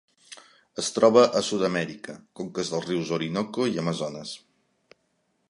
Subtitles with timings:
[0.83, 4.35] Es troba a Sud-amèrica: conques dels rius Orinoco i Amazones.